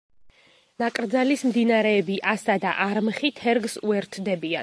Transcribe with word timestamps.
ნაკრძალის 0.83 1.43
მდინარეები, 1.49 2.17
ასა 2.33 2.57
და 2.65 2.73
არმხი 2.87 3.33
თერგს 3.43 3.77
უერთდებიან. 3.91 4.59